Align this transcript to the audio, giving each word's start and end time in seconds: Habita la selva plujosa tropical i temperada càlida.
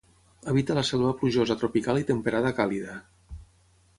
Habita 0.53 0.77
la 0.77 0.83
selva 0.89 1.11
plujosa 1.19 1.57
tropical 1.59 2.01
i 2.03 2.07
temperada 2.09 2.53
càlida. 2.61 2.99